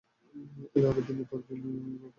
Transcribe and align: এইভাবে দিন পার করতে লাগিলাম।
এইভাবে 0.75 1.01
দিন 1.01 1.17
পার 1.19 1.39
করতে 1.39 1.53
লাগিলাম। 1.55 2.09